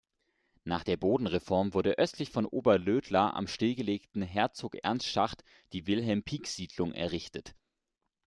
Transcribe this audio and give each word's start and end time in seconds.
Nach 0.63 0.83
der 0.83 0.97
Bodenreform 0.97 1.75
wurde 1.75 1.99
östlich 1.99 2.31
von 2.31 2.47
Oberlödla 2.47 3.29
am 3.35 3.45
stillgelegten 3.45 4.23
"Herzog-Ernst-Schacht" 4.23 5.43
die 5.73 5.85
"Wilhelm-Pieck-Siedlung" 5.85 6.91
errichtet. 6.93 7.53